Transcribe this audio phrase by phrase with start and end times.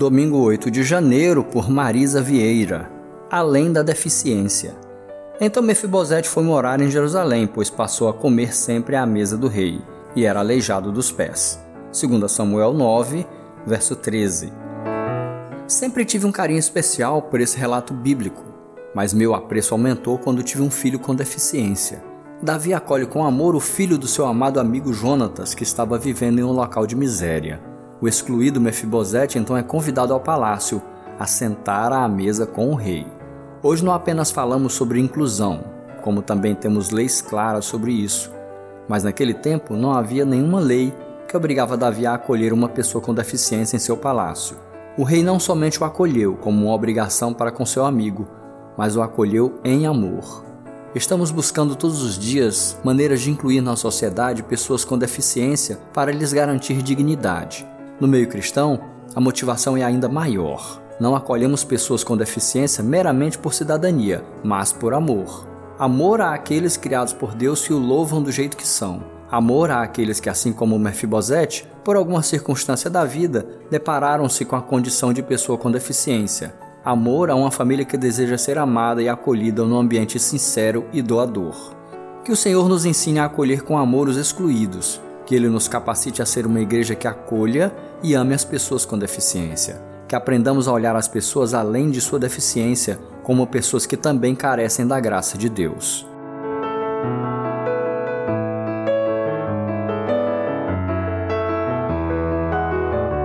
[0.00, 2.90] Domingo 8 de janeiro, por Marisa Vieira.
[3.30, 4.74] Além da deficiência.
[5.38, 9.78] Então Mefibosete foi morar em Jerusalém, pois passou a comer sempre à mesa do rei,
[10.16, 11.62] e era aleijado dos pés.
[11.92, 13.26] 2 Samuel 9,
[13.66, 14.50] verso 13.
[15.68, 18.42] Sempre tive um carinho especial por esse relato bíblico,
[18.94, 22.02] mas meu apreço aumentou quando tive um filho com deficiência.
[22.42, 26.42] Davi acolhe com amor o filho do seu amado amigo Jonatas, que estava vivendo em
[26.42, 27.68] um local de miséria.
[28.02, 30.80] O excluído Mefibosete então é convidado ao palácio
[31.18, 33.06] a sentar à mesa com o rei.
[33.62, 35.62] Hoje não apenas falamos sobre inclusão,
[36.02, 38.32] como também temos leis claras sobre isso.
[38.88, 40.94] Mas naquele tempo não havia nenhuma lei
[41.28, 44.56] que obrigava Davi a acolher uma pessoa com deficiência em seu palácio.
[44.96, 48.26] O rei não somente o acolheu como uma obrigação para com seu amigo,
[48.78, 50.42] mas o acolheu em amor.
[50.94, 56.32] Estamos buscando todos os dias maneiras de incluir na sociedade pessoas com deficiência para lhes
[56.32, 57.68] garantir dignidade.
[58.00, 58.80] No meio cristão,
[59.14, 60.82] a motivação é ainda maior.
[60.98, 65.46] Não acolhemos pessoas com deficiência meramente por cidadania, mas por amor.
[65.78, 69.04] Amor àqueles criados por Deus que o louvam do jeito que são.
[69.30, 75.12] Amor àqueles que, assim como Mefibosete, por alguma circunstância da vida, depararam-se com a condição
[75.12, 76.52] de pessoa com deficiência
[76.84, 81.54] amor a uma família que deseja ser amada e acolhida num ambiente sincero e doador.
[82.24, 86.20] Que o Senhor nos ensine a acolher com amor os excluídos, que Ele nos capacite
[86.20, 89.80] a ser uma igreja que acolha e ame as pessoas com deficiência.
[90.08, 94.84] Que aprendamos a olhar as pessoas além de sua deficiência como pessoas que também carecem
[94.88, 96.09] da graça de Deus.